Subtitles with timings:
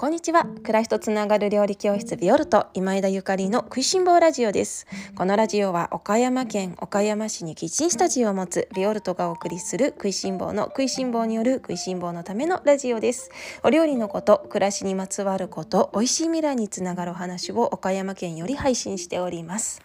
[0.00, 0.44] こんにちは。
[0.44, 4.86] 暮らしとつながる料理教室ビオルト今枝ゆかりの食いしん坊ラジオです。
[5.16, 13.32] このラジオは岡山県岡山市にキッチンスタジオを持つビオルトがお送りする食いしん坊の食いしん坊による食いしん坊のためのラジオです。
[13.64, 19.82] お料理のこと暮らしにまつわること美味しい未来につながるお話を岡山県より配信しております。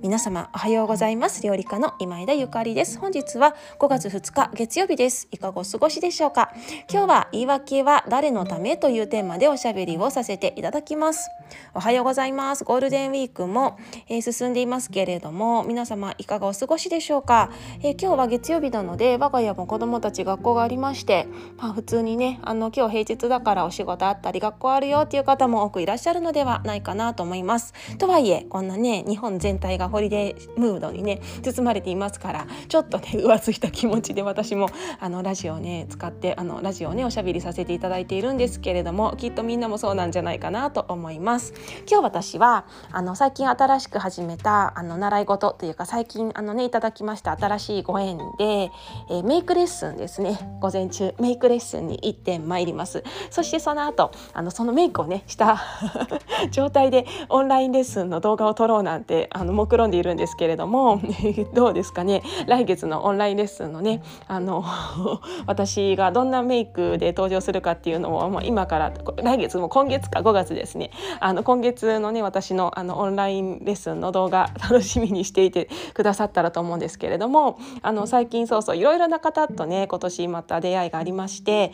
[0.00, 1.42] 皆様おはようございます。
[1.42, 2.98] 料理家の今枝ゆかりです。
[2.98, 5.28] 本日は5月2日月曜日です。
[5.32, 6.50] いかがお過ごしでしょうか？
[6.90, 11.30] 今日は言い訳は誰のためというテーマでおしゃべりをさせていただきます。
[11.74, 12.64] おはようございます。
[12.64, 21.26] ゴールデンウィークも、えー、進んでいますけれども皆様いかがお過ごしでしょうか、えー、今日は月曜日なので我が家も子供たち学校がありまして
[21.56, 27.72] まあ普通にねあの今日平日だからお仕事あったり学校あるよっていう方も多くいらっしゃるのではないかなと思います。
[27.98, 34.68] とはいえこんなね日本全体がホリデームードにね包まれていますからちょっとね浮ついた気持ちで私も
[35.00, 41.54] あのラジオね使ってあのラジオねおしゃべりさせていただいているんですけれどもきっとみんなもそうなんじゃないかなと思います。
[41.90, 48.70] 今日私はあの最近新しく始めたあの習い事というか最近あのねいただきました新しいご縁で、
[49.08, 50.58] えー、メイクレッスンですね。
[50.60, 53.02] 午前中メイクレッスンに行ってまいります。
[53.30, 55.58] そしてその後あのそのメイクをねした
[56.52, 61.00] 状態でオンラインレッスンの動画を撮ろうなんてあの目論んでいるんですけれども
[61.54, 62.22] どうですかね？
[62.46, 64.62] 来月のオンラインレッスンのねあの
[65.48, 70.90] 私がどんなメイクで登場するかっていうのをもう今から来月も今月か5月ですね。
[71.20, 81.72] あの今月のね私のあのオンラインレッスンの動画楽しみにしていてくださったらと思うんですけれどもあの最近そうそういろいろな方とね今年また出会いがありまして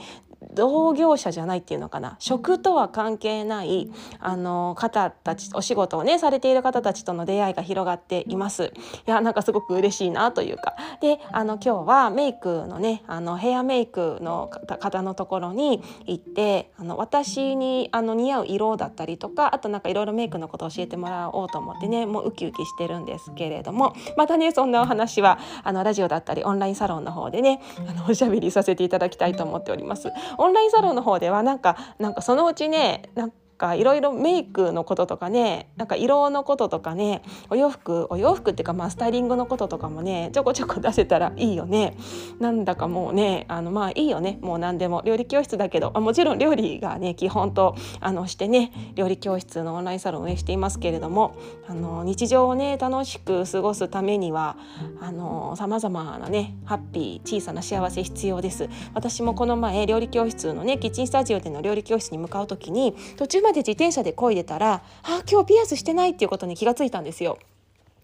[0.52, 2.16] 同業者じゃないっていうのかな。
[2.19, 8.72] 食とは関係ないあの方たちお仕事をねされている方たちとの出会いが広がっています。
[9.06, 10.74] いやなんかすごく嬉しいなというか。
[11.00, 30.10] であの今日はメイクのねあのヘアメイクの方のところに行ってあの私にあの似合う色だったりとかあとなんかいろいろメイクのことを教えてもらおうと思ってねもうウキウキしてるんですけれどもまたねそんなお話はあのラジオだったりオンラインサロンの方でねあのおしゃべりさせていただきたいと思っております。
[30.38, 41.94] オンラインサロンの方ではなんかなんかそのうちねなんかいろいろメイクのこととかねなんか色のこととかねお洋服お洋服っていうかまあスタイリングのこととかもねちょこちょこ出せたらいいよね。
[42.41, 44.38] なんだかもうねあのまあいいよね。
[44.41, 45.03] もう何でも。
[45.04, 45.91] 料理教室だけど。
[45.94, 51.34] あもちろん料理がね基本とあのしてね料理教室のオンラインサロンを運営していますけれども
[51.69, 54.56] あの日常をね楽しく過ごすためには
[55.03, 58.69] あの様々なねハッピー小さな幸せ必要です。
[58.94, 67.38] 私もこの前料理教室のねキッチンスタジオでの料理教室に向かう時に途中ままで自転車で漕いでたらあ今日ピアスしてないっていうことに気がついたんですよ。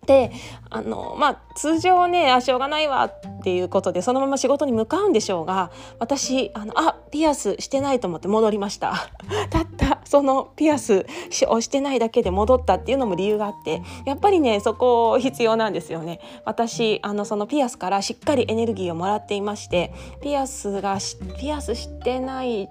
[0.07, 0.31] で
[0.71, 9.09] あのまあ通常ねあしょうがないわっていうことでそのまま仕事に向かうんでしょうが私あのあピアスしてないと思って戻りました
[9.51, 11.07] たったそのピアス
[11.49, 19.93] をしてないだけで戻ったっていうのも理由があってやっぱりねそこ必要なんですよね私あのそのピアスからしっかりエネルギーをもらっていまして
[20.23, 20.99] ピアスが
[21.41, 22.69] ピアスしてない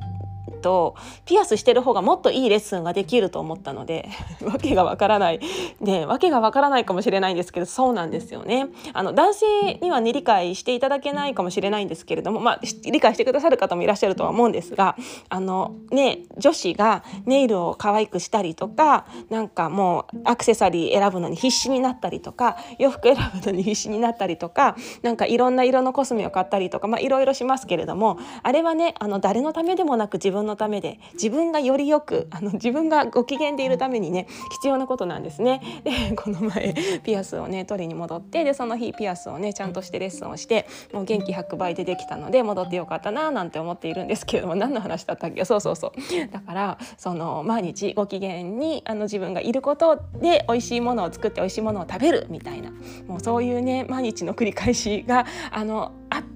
[0.66, 0.96] と
[1.26, 4.09] ピアスしてる方がもっといいレッスンができると思ったので
[4.42, 5.40] わけがわからない。
[5.80, 8.70] ねわけがわからないかもしれないんですけどそうなんですよね。
[8.94, 9.46] あの男性
[9.76, 14.96] にはね理解していただけないかもしれないんですけれどもまあ理解してくださる方もいらっしゃるとは思うんですが
[15.30, 35.61] あのね女子がネイルを可愛くしたりとかなんかもうアクセサリー選ぶのに必死になったりとか洋服選ぶのに必死になったりとかなんかいろんな色のコスメを買ったりとかまあいろいろしますけれどもあれはねあの誰のためでもなく自分のためで自分がよりよくあの自分がご機嫌でいるためにね必要なことなんですね。
[35.83, 36.73] でこの前
[37.03, 45.45] ピアスをね取りに戻ってでその日ピアスをねちゃんとしてレッスンをしてもう元気100倍でできたので戻ってよかったななんて思っているんですけれども何の話だったっけ？
[45.45, 46.31] そうそうそう。
[46.31, 52.72] だからその毎日ご機嫌にあの自分がいることで美味しいものを作って美味しいものを食べるみたいな。
[53.07, 56.34] もうそういうね毎日の繰り返しがあのあって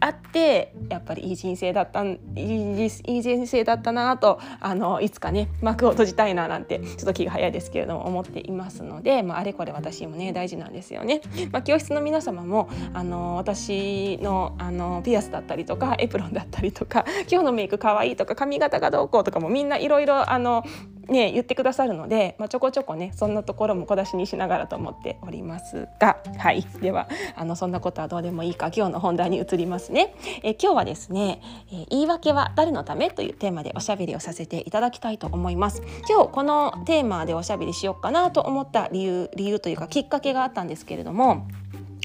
[0.00, 11.20] あってやっぱりいい人生だったいいいい人生だったなとあのいつかね幕を閉じたいななんてちょっと気が早いですけれども思っていますので、まあ、あれこれ私もね大事なんですよね。
[11.50, 20.64] まあ、教室の皆様もあの私のあのピアスだったりとかエプロンだったりとか今日のメイクかわいいとか髪型がどうこうとかもみんないろいろあの
[21.08, 30.14] ね、言ってくださるので、まあ、ちょこちょこねそんなところも小出しにしながらと思っておりますが、はい、ではあのそんなことはどうでもいいか今日の本題に移りますね。
[30.42, 31.40] え今日はですね、
[31.72, 35.82] え言い訳は誰のためというテーマでおしゃべりをさせていただきたいと思います。
[36.08, 41.46] 今日このテーマでおしゃべりしようかなと思った理由理由というかきっかけがあったんですけれども。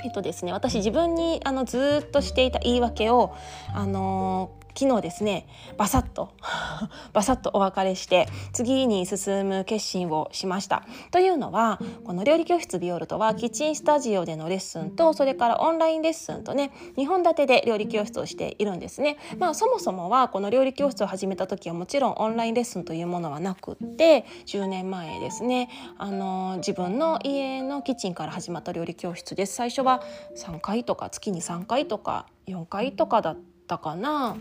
[0.04, 3.36] えっとですね、私自分にあのずっとしていた言い訳を、
[3.74, 5.48] あの昨日ですね
[5.78, 6.32] バサッと
[7.14, 10.84] バサッとお別れして次に進む決心をしました。
[11.12, 19.18] というのはこの料理教室ビオルトはキッチンスタジオでのレッスンとそれからオンラインレッスンとね2本立てで料理教室をしているんですね。
[19.38, 30.04] まあそもそもはこの料理教室を始めた時はもちろんオンラインレッスンというものはなくって10年前ですねあの自分の家のキッチンから始まった料理教室です最初は
[30.38, 34.38] 3回とか月に3回とか4回とかだったかな。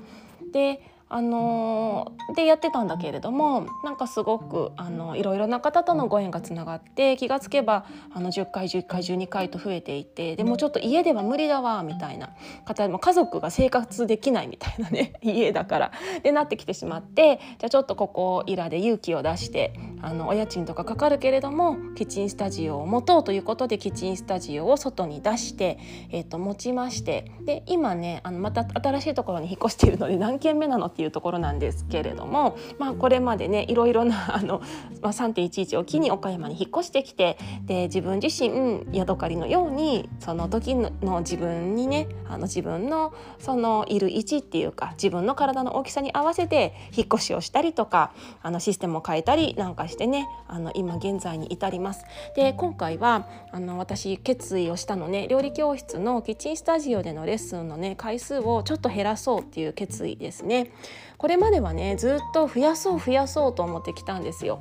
[0.52, 0.80] で
[1.10, 7.84] あのでやってたんだけれどもなんかすごくあのいろいろな方とのご縁がつながって気がつけば
[8.14, 12.30] あの10回11回12回と増えていてでもちょっと家では無理だわみたいな。
[12.64, 15.92] 方も家族が生活できないみたいなね 家だから。
[16.22, 25.78] でなってきてしまってじゃあちょっとここいらで勇気を出してあのお家賃とかかかるけれどもキッチンスタジオを持とうということでキッチンスタジオを外に出して、
[26.10, 27.30] えー、と持ちまして。
[27.44, 34.60] で今ねあのまた新しいところに引っ越しているので何軒目なのってていうところなんですけれども、まあ、これまでねいろいろな あの、
[35.00, 48.12] まあ、3.11を機に岡山に引っ越してきてで自分自身ヤドカリのようにその時の自分にねあの自分のそのいる位置っていうか自分の体の大きさに合わせて引っ越しをしたりとか
[48.42, 52.04] あのシステムを変えたりなんかしてねあの今現在に至ります。
[52.36, 60.70] で今回はあの私決意をしたのね料理教室のキッチンスタジオでのレッスンのね回数をちょっと減らそうっていう決意ですね。
[61.18, 64.60] これまではねずっと増やそう増やそうと思ってきたんですよ。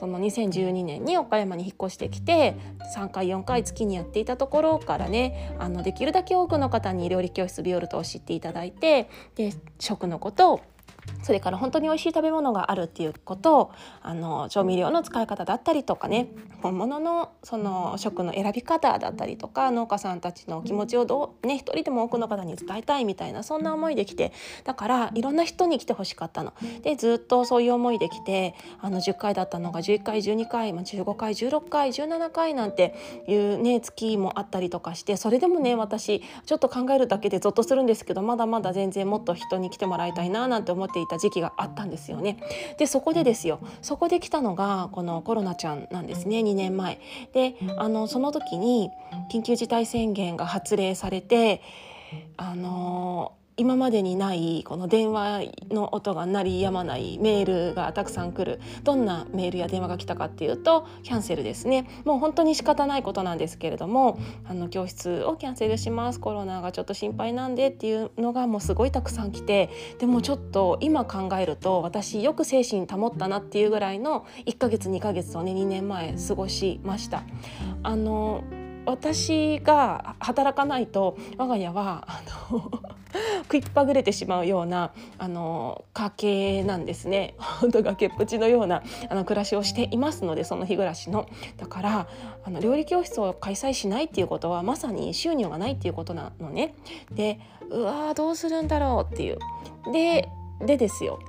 [0.00, 2.56] その2012年に岡山に引っ越してきて
[2.96, 10.60] 3回4回月にやっていたところからねあのできるだけ多くの方に料理教室ビオルトを知っていただいてで食のことを
[11.22, 16.28] それから本当に美味しい食べ物があるっていうことをあの調味料の使い方だったりとかね
[16.62, 24.32] 本物のその食の選び方だったりとか農家さんたちの気持ちをどうね一人でも多くの方に伝えたいみたいなそんな思いで来て
[24.64, 26.52] だからいろんな人に来てほしかったの。
[26.82, 32.94] でずっとそういう思いで来てあの10回だったのが11回12回、まあ、15回16回17回なんて
[33.26, 42.38] いうね月もあったりとかしてそれでもね私ちょっと考えるだけでゾッとするんですけどまだまだ全然もっと人に来てもらいたいななんて思っていた時期があったんですよね。
[42.78, 46.98] でそこでですよそこで来たのがこのコロナちゃんなんですね2年前。
[47.32, 48.90] であのその時に
[49.30, 51.62] 緊急事態宣言が発令されて
[52.36, 58.58] あの今までにないこの電話の音が鳴りやまないメールがたくさん来る。
[58.84, 61.86] どんなメールや電話が来たかっていうとキャンセルですね。
[62.06, 66.20] もう本当に仕方ないことなんですけれどもあの教室をキャンセルします。
[66.20, 69.68] コロナがちょっと心配なんでっていうのがもうすごいたくさん来て。
[69.98, 77.24] でもちょっと今考えると私よく精神保ったなっていうぐらいの1ヶ月2ヶ月をね2年前過ごしました。
[77.82, 78.42] あの
[78.90, 82.70] 私が働かないと我が家はあの
[83.42, 87.34] 食いっぱぐれてしまうようなあの家計なんですね。
[87.38, 91.26] 本当崖っぷちのようなあの暮らしをしていますのでその日暮らしの。
[91.56, 92.08] だから
[92.44, 96.74] あの料理教室を開催しないっていうことはまさに収入がないっていうことなのね。
[97.12, 97.40] で
[97.70, 99.38] うわーどうするんだろうっていう。
[99.92, 100.28] で
[100.60, 101.20] でですよ。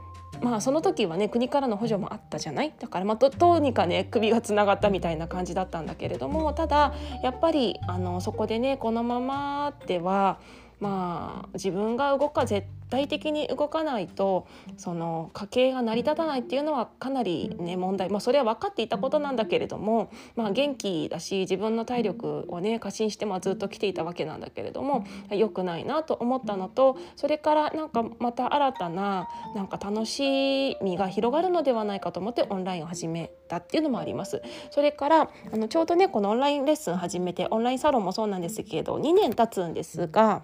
[0.42, 2.74] まあその時はね国からの補助もあったじゃない？
[2.80, 6.94] だからまあどうにかね首がつながったみたいな感じだったんだけれどもただ
[7.24, 10.40] やっぱりあのそこでねこのままでは
[10.80, 14.48] まあ自分が動か絶対的に動かないと
[14.78, 34.42] その家計が成り立たないっていうのはかなりね問題まあそれは分かっていたことなんだけれどもまあ元気だし自分の体力をね過信してまあずっと来ていたわけなんだけれども良くないなと思ったのとそれからなんかまた新たななんか楽しみが広がるのではないかと思ってオンラインを始めたっていうのもあります。
[34.72, 40.42] それからあのちょうどねこのオンラインレッスン始めてオンラインサロンもそうなんですけど2年経つんですが。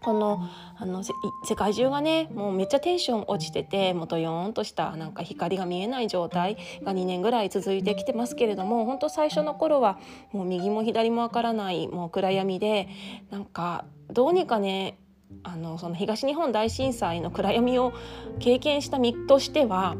[0.00, 0.40] この
[0.76, 1.12] あの世
[1.56, 9.98] 界中がねもうめっちゃテンション落ちててもうドヨーンとしたなんか光が見えない状態が2年ぐらい続いてきてますけれども本当最初の頃は
[10.32, 12.88] もう右も左もわからないもう暗闇で
[13.30, 14.98] なんかどうにかね
[15.42, 17.92] あのその東日本大震災の暗闇を
[18.38, 19.96] 経験した身としては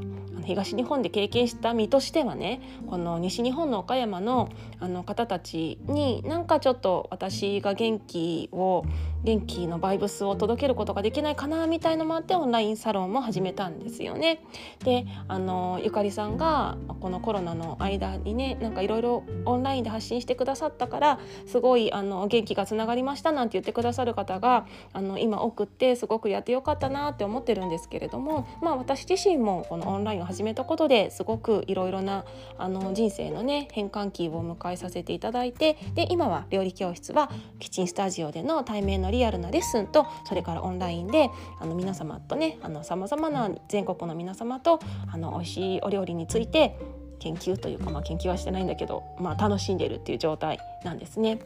[0.48, 4.48] 東日本で経験した身としてはねこの西日本の岡山の
[4.80, 8.84] あの方たちになんかちょっと私が元気を
[9.24, 14.40] 元気のバイブスを届けることができないかなみたいのもあってオンラインサロンも始めたんですよね。
[14.84, 32.24] であのゆかりさんがこのコロナの間にねなんかいろいろオンラインで発信してくださったからすごいあの元気がつながりましたなんて言ってくださる方があの今多くってすごくやってよかったなって思ってるんですけれどもまあ私自身もこのオンラインを始始めたことですごくいろいろな
[32.58, 37.28] あの人生のね変換期を迎えさせていただいてで今は料理教室は
[37.58, 41.28] キッチンスタジオでの対面のリアルなレッスンとそれからオンラインで
[41.58, 44.78] あの皆様とねさまざまな全国の皆様と
[45.12, 46.78] あの美味しいお料理について
[47.18, 51.40] 研究というか、まあ、研究はしてないんだけど、まあ、楽しんでるっていう状態なんですね。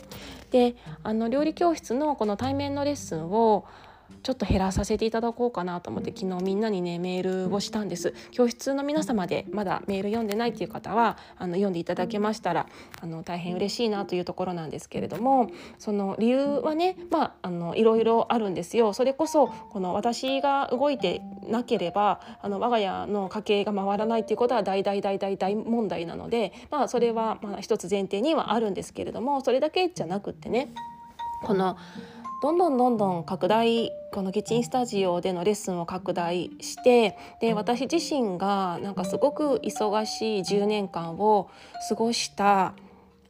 [0.51, 3.65] であの料理教室のこの対面のレッスンを
[4.23, 8.15] ちょっと減らさせていただこうかなと思って昨日みんなにねメールをしたんです。
[8.31, 12.67] 教室の皆様でまだメール読んでないっていう方はあの読んでいただけましたら
[13.01, 18.93] あの大変嬉しいなというところなんですけれどもその理由はねまああのいろいろあるんですよ。
[18.93, 30.73] それこそこの私が動いてなければあの我が家の家計が回らないっていうことは大大大大大問題なのでまあそれはまあ一つ前提にはあるんですけれどもそれだけじゃなくってね
[31.43, 31.77] この
[32.43, 41.49] どんどんどんどん拡大このキッチンスタジオでのレッスンを拡大してで私自身がなんかすごく忙しい10年間を
[41.89, 42.75] 過ごした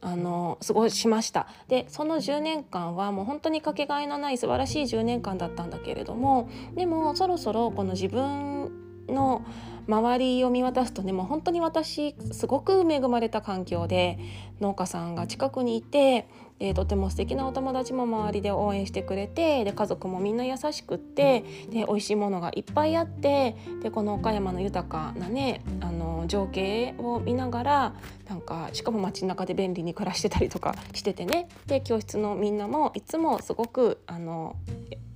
[0.01, 1.47] あの過ごしました。
[1.67, 8.71] でその10年間はもう本当にかけがえのない素晴らしい10年間だったんだけれどもでもそろそろこの自分
[9.07, 9.45] の
[9.87, 14.17] 周りを見渡すとねもう本当に私すごく恵まれた環境で
[14.59, 16.27] 農家さんが近くにいて
[16.59, 27.93] でとても素敵なお友達も周りで応援してくれてで家族もみんな優しくってで美味しいものがいっぱいあってでこの岡山の豊かなねあの情景を見ながら
[28.29, 31.47] なんかしかも街中で便利に暮らしてたりとか しててね。
[31.67, 34.55] で教室のみんなもいつもすごくあの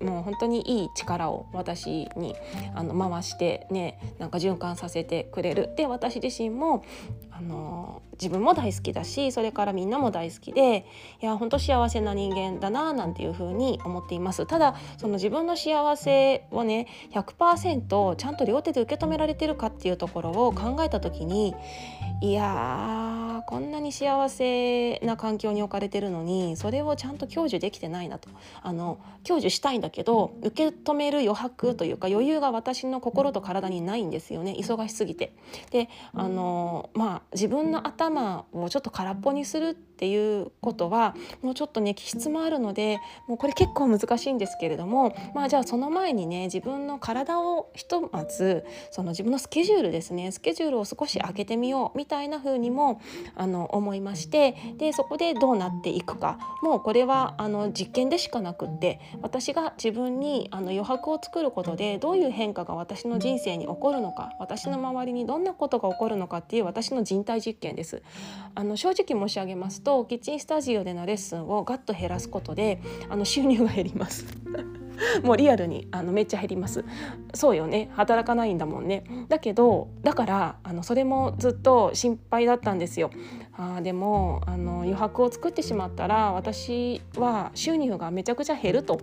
[0.01, 2.35] もう本当にいい力を私に
[2.75, 5.73] あの回してねなんか循環させてくれる。
[5.75, 6.83] で私自身も
[7.31, 10.85] あの自分も大好きだしそれからみんなも大好きで
[11.21, 14.45] いや本当幸せな人間だななんていうふうに思っています。
[14.45, 21.55] ただその自分の幸せをね100%ちゃんと両手で受け止められてるかっていうところを考えた時に
[22.21, 28.29] いやこんなに幸せな環境に置かれてるのにそれをちゃんと享受できてないなと。
[28.61, 34.55] あの享受したいんだけど受け止める余白というか余裕が私の心と体にないんですよね。
[34.57, 35.33] 忙しすぎて。
[35.71, 53.01] であのまあ自分の頭をちょっと空っぽにするっっていうことはもうちょっとね気質もあるのでもうこれ結構難しいんですけれどもまあじゃあその前にね自分の体をひとまずその自分のスケジュールですねスケジュールを少し上げてみようみたいな風にも
[53.33, 68.03] あの思いましてでそこでどうなっていくかもうこれはあの実験でしかなくって私が自分にあの余白を作ることでどういう変化が私の人生に起こるのか私の周りにどんなことが起こるのかっていう私の人体実験です。
[68.53, 74.25] あの正直申し上げますとキッチンスタジオでのレッスンをガッと減らすことであの収入が減ります。
[75.23, 76.83] もうリアルにあのめっちゃ減ります。
[77.33, 77.89] そうよね。
[77.93, 79.05] 働かないんだもんね。
[79.29, 83.11] だけどだからあのそれもずっと心配だったんですよ。
[83.57, 88.99] あでもあの余白を作ってしまったら私は収入がめちゃくちゃ減ると。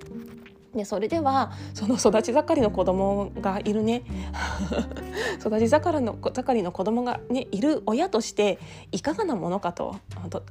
[0.75, 4.03] でそれではその育ち盛りの子供がいるね。
[5.39, 8.59] 育ち盛りの盛りの子供がねいる親として
[8.93, 9.97] いかがなものかと。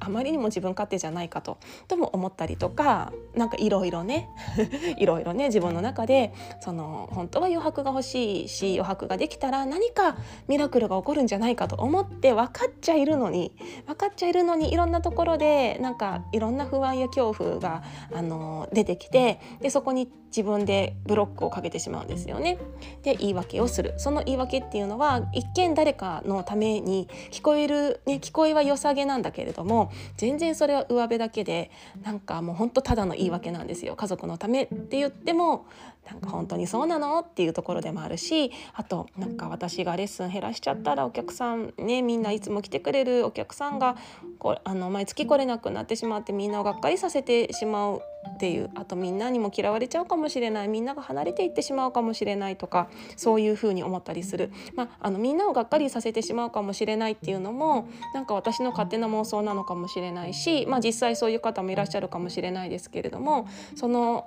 [0.00, 1.58] あまりにも自分勝手じゃないかと。
[1.88, 4.28] とも思ったりとかなんかいろいろね。
[4.96, 10.16] いろいろね自分の中でその本当は余白が欲しいし余白ができたら何か
[10.48, 13.52] ミラクルが起こるんじゃないかと思って分かっちゃいるのに
[13.86, 22.58] 分かっちゃいるのにいろんなところでなんかいろんな不安や恐怖があの出てきてでそこに自分でブロックをかけてしまうんですよね。
[23.04, 31.70] で言い訳をするその言い訳っていうのは一見誰かのために聞こえる、ね、聞こえは良さげなんだけれども全然それは上辺だけで
[32.02, 33.94] なんかもうほんとただの言い訳なんですよ。
[33.94, 35.66] 家族のためって言っても
[36.10, 37.20] なんか本当にそうなの？
[37.20, 43.96] っていうところでもあるしあとなんか私がレッスン減らしちゃったらお客さんねみんないつも来てくれるお客さんが
[44.38, 63.46] こあの毎月来れなくなってしまってみんなをがっかりさせてしまうっていうあとみんなにも嫌われちゃうかもしれないみんなが離れていってしまうかもしれないとかそういうふうに思ったりする、まあ、あのみんなをがっかりさせてしまうかもしれないっていうのもなんか私の勝手な妄想なのかもしれないし、まあ、実際そういう方もいらっしゃるかもしれないですけれども
[63.76, 64.26] その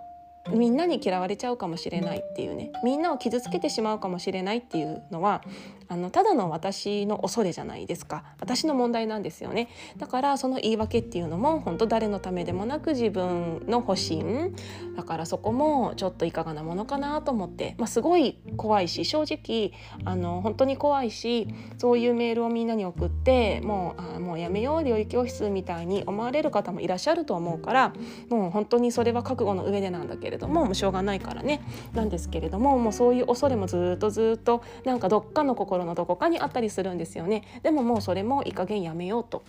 [0.52, 2.72] みんなに嫌われちゃうかもしれないっていうね。
[2.84, 5.44] みんなを傷つけてしまうかもしれないっていうのは
[5.90, 8.24] あのただの私の恐れじゃないですか。
[8.40, 9.70] 私の問題なんですよね。
[9.98, 14.54] だからその言い訳っていうのも本当誰のためでもなく自分の保身。
[14.96, 19.72] だからそこもちょっといかがなものかなと思って、まあ、すごい怖いし正直
[20.06, 27.94] あの本当に怖いしそういうメールをみんなに送ってもうあもうやめよう料理教室みたいに思われる方もいらっしゃると思うから
[28.30, 31.62] もう本当にそれは覚悟の上でなんだけれれどももうしょうがないからね
[31.94, 37.44] なんですけれどももうそういう恐れもずっとずっとなんかどっかの心のどこかにあったりするんですよね。
[37.64, 39.44] でももうそれもいい加減やめようと。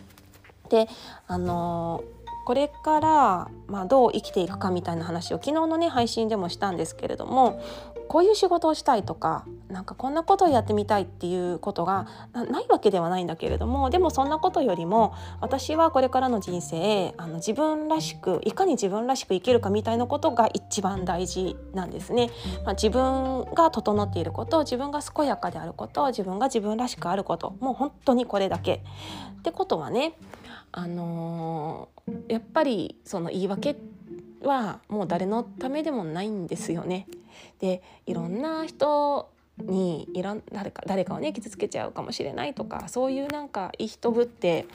[0.68, 0.88] で
[1.26, 2.17] あのー
[2.48, 7.60] これから、まあ、どう生きていくかみたいな話を昨日のね配信でもしたんですけれども
[8.08, 15.12] こういう仕事をしたいとかなんかこんなことをやってみたいっていうことがないわけではないんだけれどもでもそんなことよりも
[15.42, 22.30] 私はこれからの人生あの自分らしくいかに自分らしく生きるかみたいなことが一番大事なんですね。
[22.64, 28.82] まあ、自分が整っていること自分が健やかであること自分が自分らしくあることもう本当にこれだけ。
[29.40, 30.14] ってことはね
[30.72, 31.88] あの、
[32.28, 33.76] やっぱりその言い訳
[34.42, 37.06] はもう誰のためでもないんですよね。
[37.60, 44.66] でいろんな人にいろん誰か誰かをね傷つけちゃうかもしれないとかそういうなんかいい人ぶって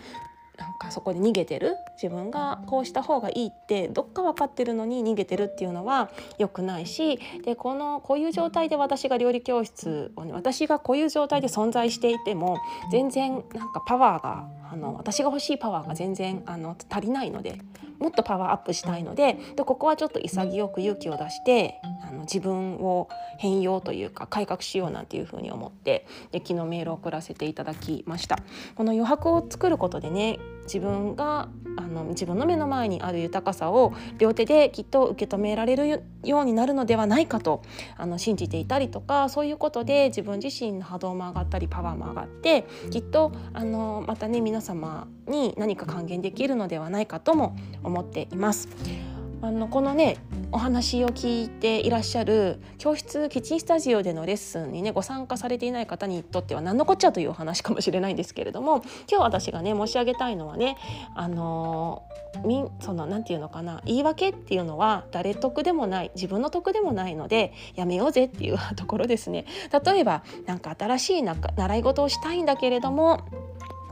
[0.57, 12.59] なんかそこで逃げてる自分がこうした方がいいってどっか分かってるのに逃げてるっていうのは良くないしでこのこういう状態で私が料理教室をね私がこういう状態で存在していても
[12.91, 17.59] 全然なんかパワーがあの私が欲しいパワーが全然あの足りないので
[17.99, 28.39] もっとパワーアップしたいのででここはちょっと潔く勇気を出してあの自分を変容というか改革しようなんていうふうに思ってで昨日メールを送らせていただきました。
[28.75, 37.61] この余白を作ることでね自分があの自分の目の前にある豊かさを両手できっと受け止められるようになるのではないかと
[37.97, 49.12] あの信じていたりとかそういうことで自分自身の波動も上がったりパワーも上がってきっとあのまたね皆様に何か還元できるのではないかとも思っています。
[49.43, 50.19] あのこのね
[50.53, 58.77] お話を聞いていらっしゃる教室キッチンスタジオでのレッスンにねご参加されていない方にとっては何のこっちゃというお話かもしれないんですけれども
[59.11, 60.77] 今日私がね申し上げたいのはね
[61.13, 62.03] あの
[62.45, 69.45] みその何て言うのかな言い訳っていうのは誰得でもない自分の得でもないのでやめようぜっていうところですね。
[69.85, 73.27] 例えば何か新しい習い事をしたいんだけれども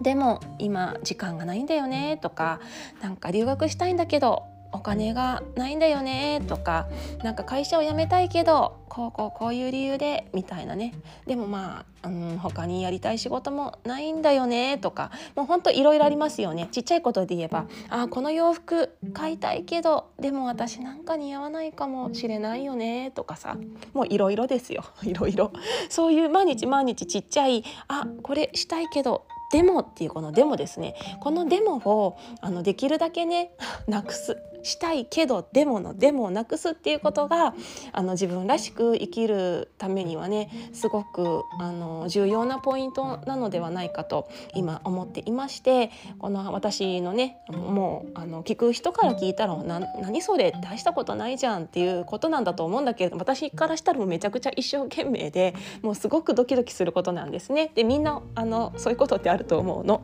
[0.02, 2.62] でも今時間がないんだよねとか
[3.02, 6.88] なんか留学したいんだけどお金がないんだよねとか
[7.24, 10.94] なんか会社を辞めたいけどこうこうこういう理由でみたいなね。
[11.26, 15.12] でもまあ、うん、他にやりたい仕事もないんだよねとか。
[15.34, 16.68] もうほんといろいろありますよね。
[16.74, 23.56] ちっちゃいことで言えばあこの洋服買いたいけどでも私なんか似合わないかもしれないよねとかさ。
[23.94, 24.84] もういろいろですよ。
[25.04, 25.54] いろいろ。
[25.90, 30.96] そういう毎日毎日ちっちゃいあこれしたいけどデモっていうこのデモですね。
[31.22, 33.54] このデモをあのできるだけね
[33.88, 34.38] なくす。
[34.64, 37.54] したいけどデモのデモをなくすっていうことが
[37.92, 57.72] あの自分らしく生きるためにはねすごくあの重要なポイントなのではないかと今思っていましてこの私のねもうあの聞く人から聞いたら何それ大したことないじゃんっていうことなんだと思うんだけど私からしたらもうめちゃくちゃ一生懸命でもうすごくドキドキすることなんですね。
[57.76, 60.02] でみんなあのそういうことってあると思うの。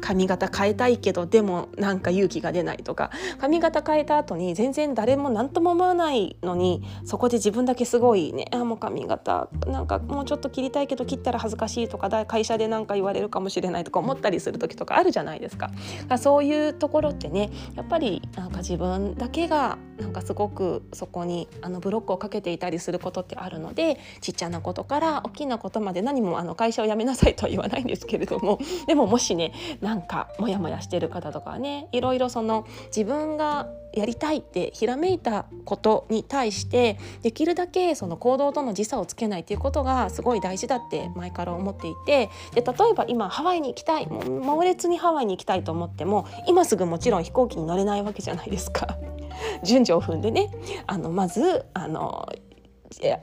[0.00, 15.70] 髪型変えたいけどでもなんか勇気が出ないとか髪型変えた後に全然誰も何とも思わないのにそこで自分だけすごいねあもう髪型なんかもうちょっと切りたいけど切ったら恥ずかしいとか会社で何か言われるかもしれないとか思ったりする時とかあるじゃないですか。
[16.18, 48.96] そういうところってねやっぱりなんか自分だけがなんかすごくそこにあのブロックをかけていたりすることってあるのでちっちゃなことから大きなことまで何もあの会社を辞めなさいとは言わないんですけれどもでももしねなんかモヤモヤしてる方とかはねいろいろその自分がやりたいってひらめいたことに対してできるだけその行動との時差をつけないということがすごい大事だって前から思っていてで例えば今ハワイに行きたい猛烈にハワイに行きたいと思っても今すぐもちろん飛行機に乗れないわけじゃないですか。
[49.64, 50.50] 順序を踏んでね
[50.86, 52.28] あのまずあの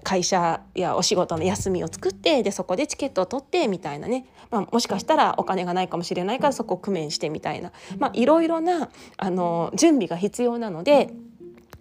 [0.03, 11.09] 会社やお仕事の休みを作ってでそこでチケットを取ってみたいなね、まあ、もしかしたらお金がないかもしれないからそこを工面してみたいな、まあ、いろいろなあの準備が必要なので。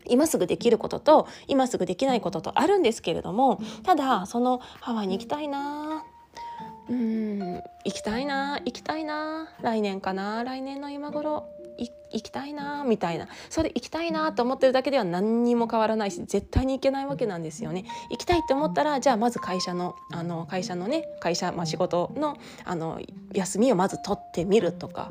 [0.08, 6.04] 今すぐできることと今すぐできないこととあるんですけれどもただそのハワイに行きたいな。
[6.88, 7.40] うん
[7.84, 9.48] 行きたいな行きたいな。
[9.60, 11.48] 来年かな来年の今頃。
[11.78, 17.84] 行きたいなみたいなそれ行きたいなと思ってるだけでは何にも変わらないし絶対に行けないわけなんですよね。
[18.10, 23.00] 行きたいって思ったらじゃあまず会社のあの会社のね会社、まあ、仕事のあの
[23.32, 25.10] 休みをまず取ってみるとか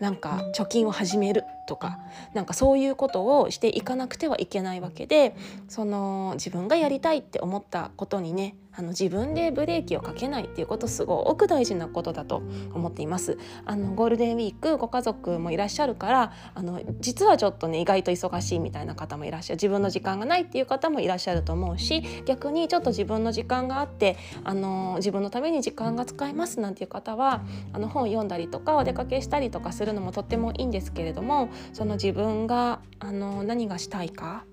[0.00, 1.98] なんか貯金を始めるとか
[2.34, 5.34] なんかそういうことをしていかなくてはいけないわけで
[5.68, 13.36] その自分がやりたいって思ったことにねあの自分でブレーキをかけないっていうことすごく大事なことだと思っています。
[13.64, 34.44] あのゴールデンウィークご家族もいらっしゃるからあの実はちょっとね意外と忙しいみたいな方もいらっしゃる自分の時間がないっていう方もいらっしゃると思うし逆にちょっと自分の時間があってあの自分のために時間が使えますなんていう方はあの本読んだりとかお出かけしたりとかするのもとってもいいんですけれどもその自分があの何がしたいか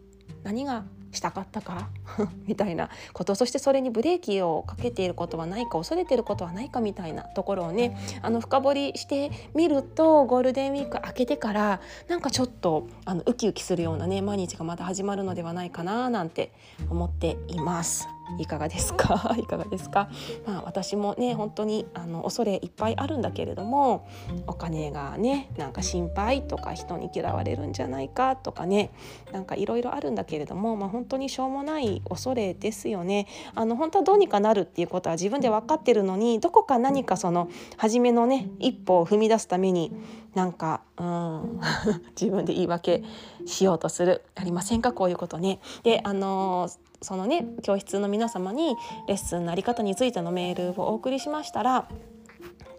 [0.43, 0.85] 何が
[1.15, 1.89] したかったか？
[2.47, 16.51] みたいなことそしてそれにブレーキをかけていることはないか恐れていることはないかみたいなところをねあの深掘りしてみるとゴールデンウィーク明けてからなんかちょっとあのウキウキするようなね毎日がまた始まるのではないかななんて
[16.89, 18.07] 思っています。
[18.39, 19.35] いかがですか？
[19.37, 20.09] いかがですか、
[20.45, 24.07] まあ、私もね本当にあの恐れいっぱいあるんだけれども
[24.47, 28.35] お金がねなんか心配とか人に嫌われるんじゃないか？
[28.35, 28.91] とかね
[29.31, 33.27] なんかいろいろあるんだけれども、まあ、本当にしょうもない恐れですよね。
[33.53, 39.91] あの本当はどうにかなるっていうことは自分で分かってるのにどこか何かその初めのね一歩を踏み出すために
[40.33, 41.59] なんかうん
[42.19, 43.03] 自分で言い訳
[43.45, 44.23] しようとする。
[44.35, 44.91] ありませんか？
[44.93, 45.59] こういうことね。
[45.83, 48.75] であのーそのね教室の皆様に
[49.07, 51.87] レッスンの在り方についてのメールをお送りしましたら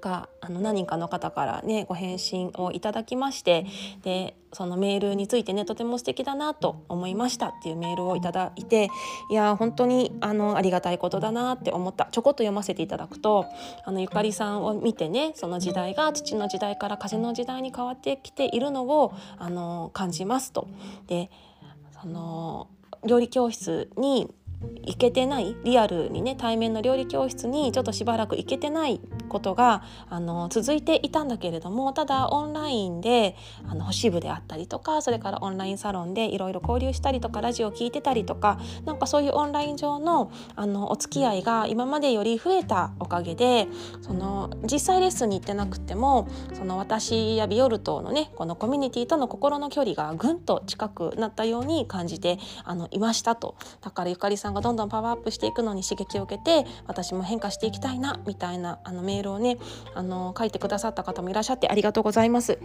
[0.07, 3.66] があの何人かの方からねご返信をいただきまして
[4.02, 8.88] でそのメールについてねとても素敵だなと思いましたっていうメールをいただいて
[9.31, 13.46] いや本当にあのありがたいことだなって思ったちょこっと読ませていただくと
[13.85, 20.68] あのゆかりさんを見てねその時代が父の時代から風の時代に変わってきているのをあの感じますと。
[21.07, 21.31] で
[22.00, 22.68] その
[23.04, 24.32] 料理教室に
[24.85, 33.36] 行けてないリアルにね対面の料理教室にちょっとしばらく行けてないことがあの続いていたんだけれどもただオンラインで
[33.68, 43.68] あの星部であったりとかそれからオンラインサロンでいろいろ交流したりとかラジオを聴いてたりとかなんかそういうオンライン上のあのお付き合いが今までより増えたおかげで
[44.02, 53.56] その実際レッスンに行ってなくてもその私やビオルトのねこのコミュニティとの心の距離がぐんと近くなったように感じてあのいましたと。
[53.80, 59.59] だからゆかりさんがどんどんパワーアップしていくのに刺激を受けて私も変化していきたいなみたいなあのメールをね
[59.94, 62.59] あの書いてくださった方もいらっしゃってありがとうございます。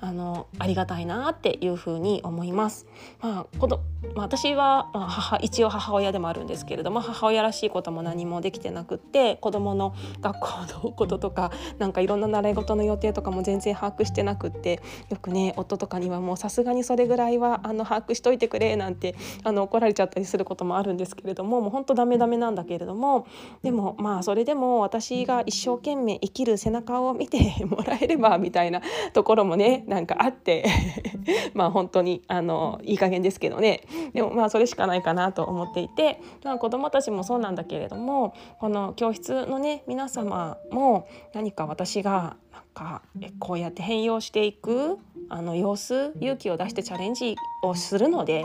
[0.00, 2.86] あのありがたいなっていうふに思います。
[3.20, 3.80] まあ、この
[4.14, 23.26] まあ、私は、まあ、母一応母親でもあるんですけれども母親らしいことも何もできてなくって子どもの学校のこととかなんかいろんな習い事の予定とかも全然把握してなくってよくね夫とかにはもうさすがにそれぐらいはあの把握しといてくれなんてあの怒られちゃったりすることもあるんですけれどももう本当ダメダメなんだけれども
[23.62, 28.82] でもまあそれでも私が一生懸命生きる背中を見て もらえればみたいな
[29.12, 30.64] ところもねなんかあって。
[31.54, 33.82] まあ本当にあのいい加減ですけどね。
[34.12, 43.02] でもまあそれしかないかなと思っていて、まあ、子どもたちもそうなんだけれどもこの教室のね皆様も何か私がなんか
[43.38, 48.44] こうやって変容していくあの様子勇気を出してチャレンジをするので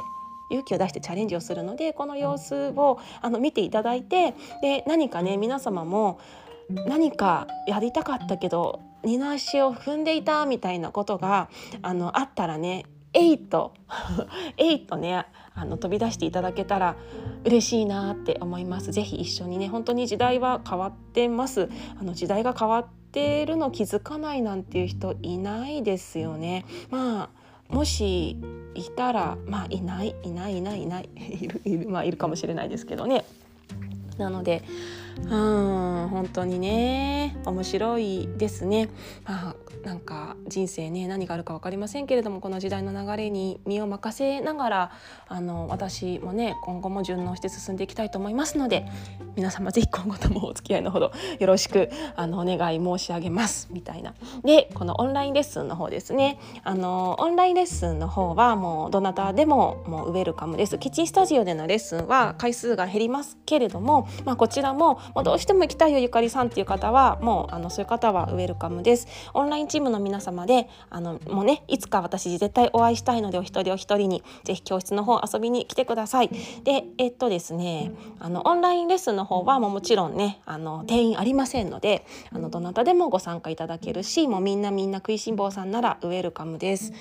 [0.50, 6.20] 勇気を出してチャレンジをするのでこの様子をあの見ていただいてで何かね皆様も
[6.70, 11.50] 何かやりたかったけど二の足を踏んでいたみたいなことが
[11.82, 13.74] あのあったらねえいと
[14.58, 16.96] えいとねあの飛び出していただけたら
[17.44, 18.92] 嬉しいなって思います。
[18.92, 21.70] ぜひ一緒にね本当に時代は変わってます。
[22.00, 26.66] あの時代が変わってるの気づかないなんていう人いないですよね。
[26.90, 27.30] まあ
[27.74, 28.38] もし
[28.74, 33.26] いたらまあいないいないいないいないいるいるまあいるかもしれないですけどね。
[34.18, 34.64] なので
[35.18, 38.90] うん本当にね面白いですね。
[39.26, 44.92] まあなんか人生ね何があるか分かりませんけれどもこの時代の流れに身を任せながら
[45.28, 48.86] あの私もね今後も順応して進んでいきたいと思いますので
[49.36, 54.14] 皆様ぜひ今後ともお付き合いのほどよろしくあのお願い申し上げますみたいな。
[54.44, 60.78] でこのオンラインレッスンの方ですねあのオンラインレッスンの方はもうどなたでももうウェルカムです。
[60.78, 69.08] キッチンスタジオでのレッスンは回数が減りますけれども、まあ、こちらももうどうしても行きたいよゆかりさんっていう方はもうあのそういう方はウェルカムです。
[69.34, 76.30] オンラインチームの皆様であのもうねいつか私絶対お会いしたいのでお一人お一人にぜひ教室の方遊びに来てください。
[76.64, 86.94] でえっとですねあのオンラインレッスンの方はもうもちろんねあの定員ありませんのであのどなたでもご参加いただけるしもうみんなみんな食いしん坊さんならウェルカムです。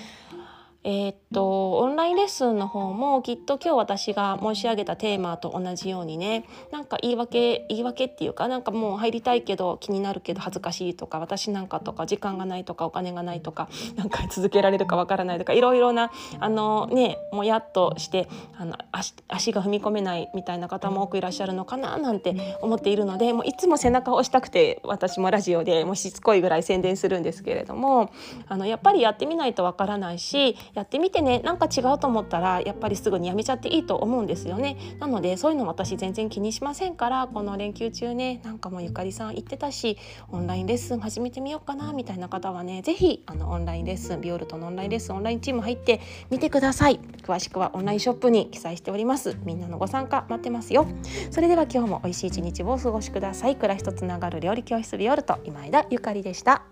[0.85, 28.11] えー、っとオンラインレッスンの方もきっと今日私が申し上げたテーマと同じようにねなんか言い訳言い訳っていうかなんかもう入りたいけど気になるけど恥ずかしいとか私なんかとか時間がないとかお金がないとかなんか続けられるかわからないとかいろいろなあのねもやっとしてあの足足が踏み込めないみたいな方も多くいらっしゃるのかななんて思っているのでもういつも背中を押したくて私もラジオでもうしつこいぐらい宣伝するんですけれども
[28.49, 31.39] あのやっぱりやってみないとわからないしやってみてね。
[31.39, 34.77] なんか違うと思ったらやっぱりすぐにやめちゃっていいと思うんですよね。
[34.99, 39.97] なのでそういうの私全然気にしませんからこの連休中ねなんかもゆかりさん言ってたし
[40.29, 46.99] オンラインレッスン始めてみようかなみたいな方はね是非あのオンラインレッスンビオルトのオンラインレッスンオンラインチーム入ってみてください。
[47.21, 49.37] 詳しくはオンラインショップに記載しております。
[49.43, 50.87] みんなのご参加待ってますよ。
[51.31, 53.55] それでは今日も美味しい一日をお過ごしください。
[53.55, 56.63] 暮らしとつながる料理教室ビオルト今枝ゆかりでした。